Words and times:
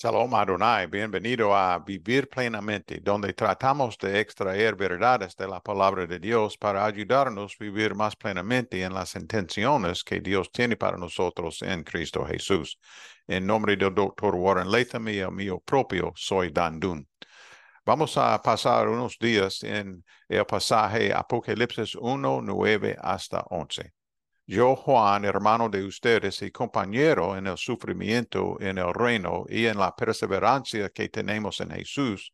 Shalom 0.00 0.32
Adonai, 0.32 0.86
bienvenido 0.86 1.52
a 1.56 1.76
Vivir 1.80 2.28
Plenamente, 2.28 3.00
donde 3.00 3.32
tratamos 3.32 3.98
de 3.98 4.20
extraer 4.20 4.76
verdades 4.76 5.34
de 5.34 5.48
la 5.48 5.60
palabra 5.60 6.06
de 6.06 6.20
Dios 6.20 6.56
para 6.56 6.84
ayudarnos 6.84 7.56
a 7.58 7.64
vivir 7.64 7.96
más 7.96 8.14
plenamente 8.14 8.80
en 8.80 8.94
las 8.94 9.16
intenciones 9.16 10.04
que 10.04 10.20
Dios 10.20 10.52
tiene 10.52 10.76
para 10.76 10.96
nosotros 10.96 11.62
en 11.62 11.82
Cristo 11.82 12.24
Jesús. 12.24 12.78
En 13.26 13.44
nombre 13.44 13.76
del 13.76 13.92
doctor 13.92 14.36
Warren 14.36 14.70
Latham 14.70 15.08
y 15.08 15.18
el 15.18 15.32
mío 15.32 15.58
propio, 15.58 16.12
soy 16.14 16.52
Dan 16.52 16.78
Dun. 16.78 17.08
Vamos 17.84 18.16
a 18.18 18.40
pasar 18.40 18.86
unos 18.88 19.18
días 19.18 19.64
en 19.64 20.04
el 20.28 20.46
pasaje 20.46 21.12
Apocalipsis 21.12 21.96
1, 21.96 22.40
9 22.40 22.96
hasta 23.00 23.40
11. 23.50 23.97
Yo, 24.50 24.74
Juan, 24.76 25.26
hermano 25.26 25.68
de 25.68 25.84
ustedes 25.84 26.40
y 26.40 26.50
compañero 26.50 27.36
en 27.36 27.46
el 27.46 27.58
sufrimiento, 27.58 28.56
en 28.60 28.78
el 28.78 28.94
reino 28.94 29.44
y 29.46 29.66
en 29.66 29.76
la 29.78 29.94
perseverancia 29.94 30.88
que 30.88 31.10
tenemos 31.10 31.60
en 31.60 31.70
Jesús, 31.70 32.32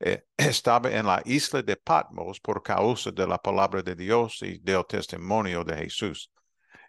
eh, 0.00 0.24
estaba 0.36 0.90
en 0.90 1.06
la 1.06 1.22
isla 1.24 1.62
de 1.62 1.76
Patmos 1.76 2.40
por 2.40 2.60
causa 2.60 3.12
de 3.12 3.24
la 3.24 3.38
palabra 3.38 3.82
de 3.82 3.94
Dios 3.94 4.42
y 4.42 4.58
del 4.58 4.84
testimonio 4.84 5.62
de 5.62 5.76
Jesús. 5.76 6.28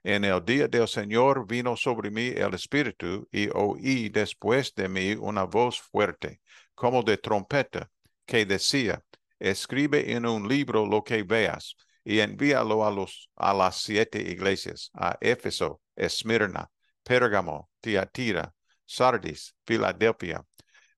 En 0.04 0.26
el 0.26 0.44
día 0.44 0.68
del 0.68 0.88
Señor 0.88 1.46
vino 1.46 1.78
sobre 1.78 2.10
mí 2.10 2.30
el 2.30 2.56
Espíritu 2.56 3.28
y 3.32 3.48
oí 3.54 4.10
después 4.10 4.74
de 4.74 4.90
mí 4.90 5.14
una 5.14 5.44
voz 5.44 5.80
fuerte, 5.80 6.42
como 6.74 7.04
de 7.04 7.18
trompeta, 7.20 7.88
que 8.26 8.48
decía, 8.48 9.00
escribe 9.38 10.12
en 10.14 10.26
un 10.26 10.48
libro 10.48 10.88
lo 10.88 11.04
que 11.04 11.22
veas 11.22 11.76
y 12.06 12.20
envíalo 12.20 12.86
a, 12.86 12.92
los, 12.92 13.30
a 13.36 13.54
las 13.54 13.82
siete 13.82 14.22
iglesias, 14.22 14.92
a 14.94 15.18
Éfeso, 15.20 15.82
Esmirna, 15.96 16.72
Pérgamo, 17.04 17.70
Tiatira, 17.82 18.54
Sardis, 18.86 19.56
Filadelfia 19.66 20.46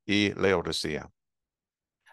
y 0.06 0.34
Laodicea. 0.34 1.10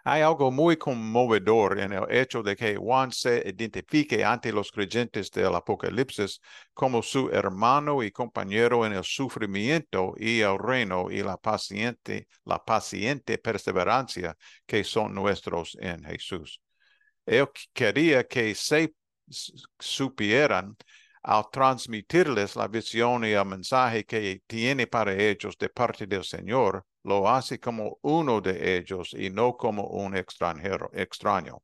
Hay 0.06 0.20
algo 0.22 0.50
muy 0.50 0.76
conmovedor 0.76 1.78
en 1.80 1.92
el 1.94 2.04
hecho 2.10 2.42
de 2.42 2.56
que 2.56 2.76
Juan 2.76 3.10
se 3.10 3.42
identifique 3.46 4.22
ante 4.22 4.52
los 4.52 4.70
creyentes 4.70 5.30
del 5.30 5.54
Apocalipsis 5.54 6.40
como 6.74 7.02
su 7.02 7.30
hermano 7.30 8.02
y 8.02 8.10
compañero 8.10 8.84
en 8.84 8.92
el 8.92 9.04
sufrimiento 9.04 10.14
y 10.18 10.40
el 10.40 10.58
reino 10.58 11.10
y 11.10 11.22
la 11.22 11.38
paciente, 11.38 12.28
la 12.44 12.62
paciente 12.62 13.38
perseverancia 13.38 14.36
que 14.66 14.84
son 14.84 15.14
nuestros 15.14 15.74
en 15.80 16.04
Jesús. 16.04 16.60
Él 17.26 17.48
quería 17.72 18.24
que 18.26 18.54
se 18.54 18.94
supieran 19.78 20.76
al 21.22 21.44
transmitirles 21.50 22.54
la 22.56 22.68
visión 22.68 23.24
y 23.24 23.32
el 23.32 23.46
mensaje 23.46 24.04
que 24.04 24.42
tiene 24.46 24.86
para 24.86 25.14
ellos 25.14 25.56
de 25.58 25.70
parte 25.70 26.06
del 26.06 26.24
Señor, 26.24 26.84
lo 27.02 27.28
hace 27.28 27.58
como 27.58 27.98
uno 28.02 28.40
de 28.40 28.76
ellos 28.76 29.14
y 29.14 29.30
no 29.30 29.56
como 29.56 29.86
un 29.86 30.16
extranjero, 30.16 30.90
extraño. 30.92 31.62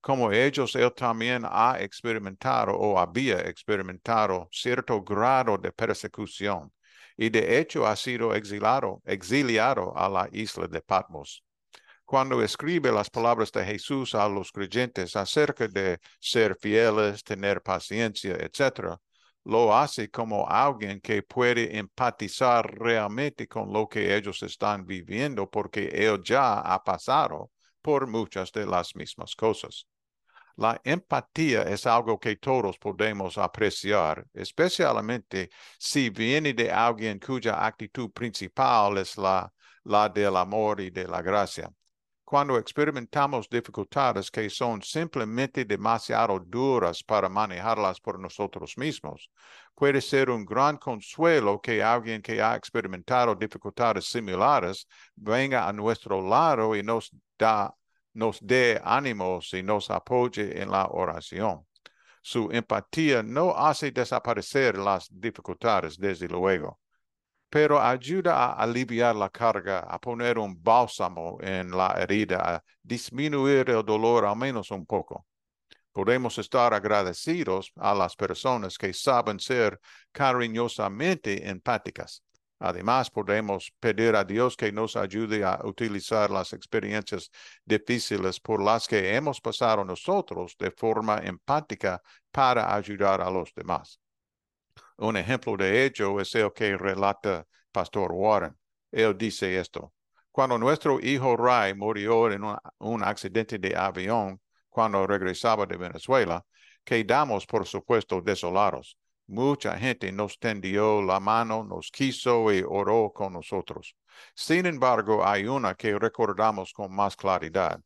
Como 0.00 0.32
ellos, 0.32 0.74
él 0.76 0.92
también 0.94 1.42
ha 1.44 1.78
experimentado 1.80 2.72
o 2.74 2.98
había 2.98 3.40
experimentado 3.40 4.48
cierto 4.52 5.02
grado 5.02 5.58
de 5.58 5.72
persecución 5.72 6.72
y 7.16 7.28
de 7.30 7.58
hecho 7.58 7.86
ha 7.86 7.96
sido 7.96 8.34
exilado, 8.34 9.02
exiliado 9.04 9.96
a 9.96 10.08
la 10.08 10.28
isla 10.32 10.66
de 10.68 10.80
Patmos 10.80 11.45
cuando 12.06 12.40
escribe 12.42 12.92
las 12.92 13.10
palabras 13.10 13.50
de 13.50 13.64
Jesús 13.64 14.14
a 14.14 14.28
los 14.28 14.52
creyentes 14.52 15.16
acerca 15.16 15.66
de 15.66 15.98
ser 16.20 16.56
fieles, 16.56 17.24
tener 17.24 17.60
paciencia, 17.62 18.36
etc., 18.36 18.96
lo 19.44 19.76
hace 19.76 20.08
como 20.10 20.48
alguien 20.48 21.00
que 21.00 21.22
puede 21.22 21.76
empatizar 21.76 22.64
realmente 22.78 23.46
con 23.48 23.72
lo 23.72 23.88
que 23.88 24.16
ellos 24.16 24.42
están 24.42 24.86
viviendo 24.86 25.48
porque 25.50 25.88
él 25.92 26.20
ya 26.24 26.60
ha 26.60 26.82
pasado 26.82 27.50
por 27.82 28.06
muchas 28.06 28.52
de 28.52 28.66
las 28.66 28.94
mismas 28.96 29.34
cosas. 29.36 29.86
La 30.56 30.80
empatía 30.84 31.62
es 31.62 31.86
algo 31.86 32.18
que 32.18 32.36
todos 32.36 32.78
podemos 32.78 33.36
apreciar, 33.36 34.26
especialmente 34.32 35.50
si 35.78 36.10
viene 36.10 36.54
de 36.54 36.70
alguien 36.70 37.18
cuya 37.18 37.64
actitud 37.66 38.10
principal 38.12 38.98
es 38.98 39.16
la, 39.18 39.52
la 39.84 40.08
del 40.08 40.36
amor 40.36 40.80
y 40.80 40.90
de 40.90 41.06
la 41.06 41.20
gracia 41.22 41.70
cuando 42.26 42.58
experimentamos 42.58 43.48
dificultades 43.48 44.32
que 44.32 44.50
son 44.50 44.82
simplemente 44.82 45.64
demasiado 45.64 46.40
duras 46.40 47.00
para 47.04 47.28
manejarlas 47.28 48.00
por 48.00 48.18
nosotros 48.18 48.76
mismos, 48.76 49.30
puede 49.76 50.00
ser 50.00 50.30
un 50.30 50.44
gran 50.44 50.76
consuelo 50.76 51.60
que 51.60 51.80
alguien 51.80 52.20
que 52.20 52.42
ha 52.42 52.56
experimentado 52.56 53.36
dificultades 53.36 54.06
similares 54.06 54.88
venga 55.14 55.68
a 55.68 55.72
nuestro 55.72 56.20
lado 56.20 56.74
y 56.74 56.82
nos 56.82 57.12
da 57.38 57.72
nos 58.12 58.40
dé 58.40 58.80
ánimos 58.82 59.52
y 59.54 59.62
nos 59.62 59.88
apoye 59.90 60.60
en 60.60 60.70
la 60.70 60.86
oración. 60.86 61.64
Su 62.22 62.48
empatía 62.50 63.22
no 63.22 63.54
hace 63.54 63.92
desaparecer 63.92 64.78
las 64.78 65.06
dificultades, 65.12 65.96
desde 65.96 66.26
luego 66.26 66.80
pero 67.48 67.80
ayuda 67.80 68.34
a 68.34 68.52
aliviar 68.54 69.14
la 69.16 69.30
carga, 69.30 69.80
a 69.80 69.98
poner 69.98 70.38
un 70.38 70.62
bálsamo 70.62 71.38
en 71.40 71.70
la 71.70 71.94
herida, 71.98 72.56
a 72.56 72.64
disminuir 72.82 73.70
el 73.70 73.84
dolor 73.84 74.24
al 74.24 74.36
menos 74.36 74.70
un 74.70 74.84
poco. 74.86 75.26
Podemos 75.92 76.36
estar 76.38 76.74
agradecidos 76.74 77.72
a 77.76 77.94
las 77.94 78.14
personas 78.16 78.76
que 78.76 78.92
saben 78.92 79.40
ser 79.40 79.80
cariñosamente 80.12 81.48
empáticas. 81.48 82.22
Además, 82.58 83.10
podemos 83.10 83.72
pedir 83.80 84.16
a 84.16 84.24
Dios 84.24 84.56
que 84.56 84.72
nos 84.72 84.96
ayude 84.96 85.44
a 85.44 85.60
utilizar 85.64 86.30
las 86.30 86.52
experiencias 86.52 87.30
difíciles 87.64 88.40
por 88.40 88.62
las 88.62 88.86
que 88.86 89.14
hemos 89.14 89.40
pasado 89.40 89.84
nosotros 89.84 90.56
de 90.58 90.70
forma 90.70 91.18
empática 91.18 92.02
para 92.30 92.74
ayudar 92.74 93.20
a 93.20 93.30
los 93.30 93.52
demás. 93.54 94.00
Un 94.98 95.16
ejemplo 95.16 95.56
de 95.56 95.84
ello 95.84 96.20
es 96.20 96.34
el 96.34 96.52
que 96.52 96.76
relata 96.76 97.46
Pastor 97.70 98.12
Warren. 98.12 98.56
Él 98.90 99.16
dice 99.18 99.58
esto. 99.58 99.92
Cuando 100.32 100.58
nuestro 100.58 100.98
hijo 101.00 101.36
Ray 101.36 101.74
murió 101.74 102.30
en 102.32 102.42
un, 102.78 103.02
accidente 103.04 103.58
de 103.58 103.76
avión 103.76 104.40
cuando 104.68 105.06
regresaba 105.06 105.66
de 105.66 105.76
Venezuela, 105.76 106.44
quedamos, 106.84 107.46
por 107.46 107.66
supuesto, 107.66 108.22
desolados. 108.22 108.96
Mucha 109.26 109.76
gente 109.78 110.10
nos 110.12 110.38
tendió 110.38 111.02
la 111.02 111.20
mano, 111.20 111.64
nos 111.64 111.90
quiso 111.90 112.52
y 112.52 112.62
oró 112.66 113.12
con 113.14 113.34
nosotros. 113.34 113.94
Sin 114.34 114.64
embargo, 114.66 115.26
hay 115.26 115.46
una 115.46 115.74
que 115.74 115.98
recordamos 115.98 116.72
con 116.72 116.94
más 116.94 117.16
claridad. 117.16 117.80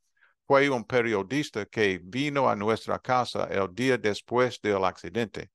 Fue 0.47 0.69
un 0.71 0.84
periodista 0.84 1.66
que 1.66 2.00
vino 2.03 2.48
a 2.48 2.54
nuestra 2.56 2.98
casa 2.98 3.48
el 3.50 3.75
día 3.75 3.98
después 3.98 4.60
del 4.60 4.84
accidente 4.84 5.50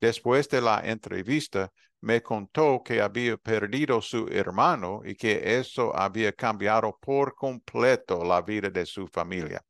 Después 0.00 0.48
de 0.48 0.60
la 0.62 0.80
entrevista, 0.80 1.70
me 2.00 2.22
contó 2.22 2.82
que 2.82 3.02
había 3.02 3.36
perdido 3.36 4.00
su 4.00 4.26
hermano 4.28 5.02
y 5.04 5.14
que 5.14 5.58
eso 5.58 5.94
había 5.94 6.32
cambiado 6.32 6.96
por 6.98 7.34
completo 7.34 8.24
la 8.24 8.40
vida 8.40 8.70
de 8.70 8.86
su 8.86 9.06
familia. 9.06 9.62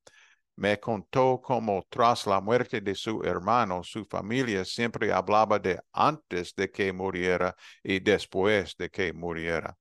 Me 0.57 0.79
contó 0.79 1.41
cómo 1.43 1.85
tras 1.89 2.27
la 2.27 2.41
muerte 2.41 2.81
de 2.81 2.95
su 2.95 3.23
hermano, 3.25 3.83
su 3.83 4.05
familia 4.05 4.65
siempre 4.65 5.13
hablaba 5.13 5.59
de 5.59 5.81
antes 5.93 6.55
de 6.55 6.71
que 6.71 6.93
muriera 6.93 7.57
y 7.83 7.99
después 7.99 8.77
de 8.77 8.89
que 8.91 9.13
muriera. 9.13 9.77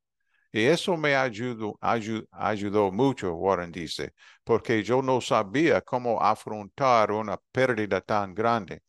Y 0.51 0.63
eso 0.65 0.97
me 0.97 1.15
ayudó, 1.15 1.77
ayudó 2.31 2.91
mucho, 2.91 3.35
Warren 3.35 3.71
dice, 3.71 4.13
porque 4.43 4.83
yo 4.83 5.01
no 5.03 5.21
sabía 5.21 5.81
cómo 5.81 6.21
afrontar 6.21 7.11
una 7.11 7.37
pérdida 7.51 8.01
tan 8.01 8.33
grande 8.33 8.81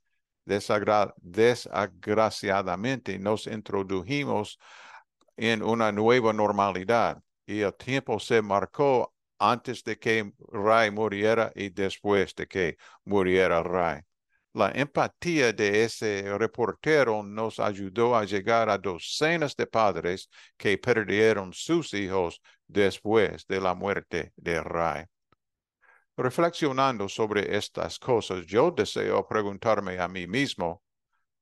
desagraciadamente 1.20 3.18
nos 3.18 3.46
introdujimos 3.46 4.58
en 5.36 5.62
una 5.62 5.92
nueva 5.92 6.32
normalidad 6.32 7.22
y 7.46 7.60
el 7.60 7.74
tiempo 7.74 8.18
se 8.20 8.42
marcó 8.42 9.14
antes 9.38 9.82
de 9.84 9.98
que 9.98 10.32
Ray 10.52 10.90
muriera 10.90 11.50
y 11.54 11.70
después 11.70 12.34
de 12.34 12.46
que 12.46 12.76
muriera 13.04 13.62
Ray. 13.62 14.02
La 14.52 14.70
empatía 14.74 15.52
de 15.52 15.84
ese 15.84 16.36
reportero 16.36 17.22
nos 17.22 17.60
ayudó 17.60 18.16
a 18.16 18.24
llegar 18.24 18.68
a 18.68 18.76
docenas 18.76 19.54
de 19.56 19.66
padres 19.66 20.28
que 20.56 20.76
perdieron 20.76 21.52
sus 21.52 21.94
hijos 21.94 22.42
después 22.66 23.46
de 23.46 23.60
la 23.60 23.74
muerte 23.74 24.32
de 24.36 24.60
Ray. 24.60 25.04
Reflexionando 26.20 27.08
sobre 27.08 27.56
estas 27.56 27.98
cosas, 27.98 28.44
yo 28.44 28.70
deseo 28.70 29.26
preguntarme 29.26 29.98
a 29.98 30.06
mí 30.06 30.26
mismo, 30.26 30.82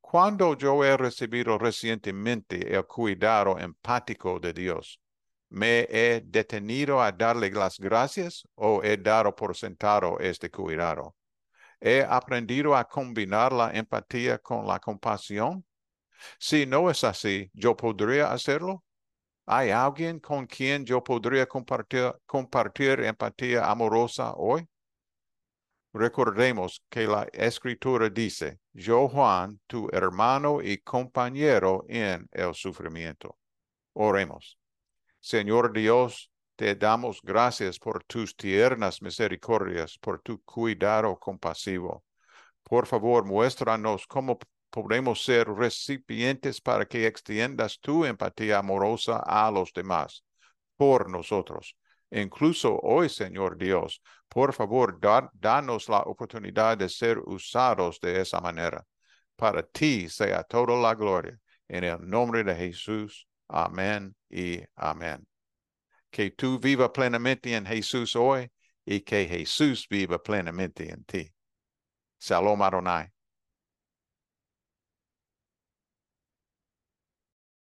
¿cuándo 0.01 0.57
yo 0.57 0.85
he 0.85 0.97
recibido 0.97 1.59
recientemente 1.59 2.77
el 2.77 2.87
cuidado 2.87 3.59
empático 3.59 4.39
de 4.39 4.53
Dios? 4.53 5.01
¿Me 5.49 5.81
he 5.91 6.23
detenido 6.25 7.03
a 7.03 7.11
darle 7.11 7.51
las 7.51 7.81
gracias 7.81 8.47
o 8.55 8.81
he 8.85 8.97
dado 8.97 9.35
por 9.35 9.57
sentado 9.57 10.17
este 10.21 10.49
cuidado? 10.49 11.17
¿He 11.81 12.07
aprendido 12.09 12.77
a 12.77 12.85
combinar 12.85 13.53
la 13.53 13.73
empatía 13.73 14.39
con 14.39 14.65
la 14.65 14.79
compasión? 14.79 15.65
Si 16.39 16.67
no 16.67 16.89
es 16.89 17.03
así, 17.03 17.51
¿yo 17.53 17.77
podría 17.77 18.31
hacerlo? 18.31 18.85
¿Hay 19.51 19.71
alguien 19.71 20.21
con 20.21 20.47
quien 20.47 20.85
yo 20.85 21.03
podría 21.03 21.47
compartir, 21.47 23.01
empatía 23.01 23.65
amorosa 23.65 24.35
hoy? 24.35 24.69
Recordemos 25.95 26.85
que 26.91 27.07
la 27.07 27.27
escritura 27.33 28.11
dice, 28.11 28.59
yo 28.75 29.09
Juan, 29.09 29.59
tu 29.67 29.89
hermano 29.91 30.61
y 30.61 30.77
compañero 30.77 31.87
en 31.89 32.29
el 32.31 32.55
sufrimiento. 32.55 33.39
Oremos. 33.95 34.59
Señor 35.19 35.73
Dios, 35.73 36.31
te 36.55 36.75
damos 36.75 37.23
gracias 37.23 37.79
por 37.79 38.05
tus 38.05 38.37
tiernas 38.37 39.01
misericordias, 39.01 39.97
por 39.97 40.21
tu 40.21 40.43
cuidado 40.43 41.19
compasivo. 41.19 42.05
Por 42.63 42.85
favor, 42.85 43.25
muéstranos 43.25 44.07
cómo 44.07 44.39
podemos 44.71 45.25
ser 45.25 45.49
recipientes 45.49 46.61
para 46.61 46.87
que 46.87 47.07
extiendas 47.07 47.79
tu 47.81 48.05
empatía 48.05 48.59
amorosa 48.59 49.19
a 49.19 49.51
los 49.51 49.73
demás, 49.73 50.25
por 50.77 51.11
nosotros. 51.11 51.77
Incluso 52.11 52.79
hoy, 52.83 53.09
Señor 53.09 53.57
Dios, 53.59 54.03
por 54.29 54.53
favor, 54.53 54.99
danos 55.33 55.89
la 55.89 56.01
oportunidad 56.01 56.79
de 56.79 56.89
ser 56.89 57.19
usados 57.19 58.01
de 58.01 58.21
esa 58.21 58.41
manera. 58.41 58.85
Para 59.37 59.63
ti 59.63 60.09
sea 60.09 60.43
toda 60.43 60.77
la 60.77 60.95
gloria. 60.95 61.39
En 61.69 61.85
el 61.85 62.09
nombre 62.09 62.45
de 62.45 62.55
Jesús. 62.55 63.27
Amén 63.49 64.15
y 64.31 64.63
amén. 64.75 65.27
Que 66.11 66.31
tú 66.31 66.59
viva 66.59 66.93
plenamente 66.93 67.55
en 67.55 67.67
Jesús 67.67 68.17
hoy 68.17 68.51
y 68.85 69.01
que 69.03 69.27
Jesús 69.27 69.87
viva 69.89 70.19
plenamente 70.23 70.91
en 70.91 71.05
ti. 71.05 71.31
Salom 72.19 72.63
Adonai. 72.63 73.18